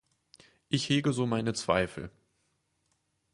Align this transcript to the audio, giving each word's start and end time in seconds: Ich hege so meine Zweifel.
Ich 0.67 0.89
hege 0.89 1.13
so 1.13 1.27
meine 1.27 1.53
Zweifel. 1.53 2.09